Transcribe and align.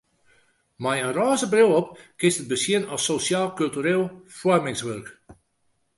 Mei 0.83 0.99
in 1.07 1.15
rôze 1.17 1.47
bril 1.53 1.71
op 1.79 1.87
kinst 2.19 2.41
it 2.41 2.51
besjen 2.51 2.83
as 2.93 3.01
sosjaal-kultureel 3.09 4.03
foarmingswurk. 4.37 5.07